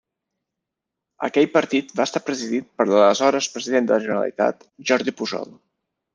[1.27, 5.55] Aquell partit va estar presidit per l'aleshores president de la Generalitat, Jordi Pujol.